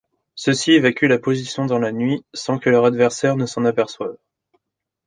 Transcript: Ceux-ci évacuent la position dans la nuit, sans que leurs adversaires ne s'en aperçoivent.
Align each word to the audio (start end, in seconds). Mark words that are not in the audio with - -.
Ceux-ci 0.33 0.71
évacuent 0.71 1.05
la 1.05 1.19
position 1.19 1.67
dans 1.67 1.77
la 1.77 1.91
nuit, 1.91 2.23
sans 2.33 2.57
que 2.57 2.71
leurs 2.71 2.85
adversaires 2.85 3.35
ne 3.37 3.45
s'en 3.45 3.65
aperçoivent. 3.65 4.17